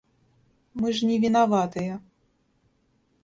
Мы 0.81 0.87
ж 0.99 1.09
не 1.09 1.17
вінаватыя. 1.25 1.93